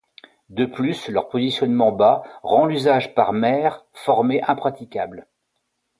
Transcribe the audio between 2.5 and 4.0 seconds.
l'usage par mer